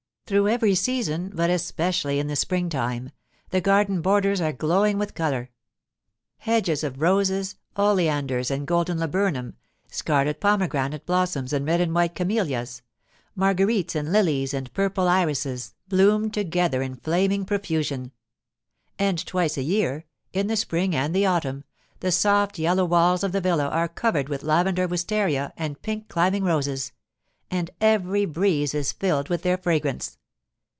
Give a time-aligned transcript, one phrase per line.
[0.27, 3.11] Through every season, but especially in the springtime,
[3.49, 5.49] the garden borders are glowing with colour.
[6.37, 9.55] Hedges of roses, oleanders and golden laburnum,
[9.89, 12.81] scarlet pomegranate blossoms and red and white camellias,
[13.35, 18.13] marguerites and lilies and purple irises, bloom together in flaming profusion.
[18.97, 21.65] And twice a year, in the spring and the autumn,
[21.99, 26.45] the soft yellow walls of the villa are covered with lavender wistaria and pink climbing
[26.45, 26.93] roses,
[27.49, 30.17] and every breeze is filled with their fragrance.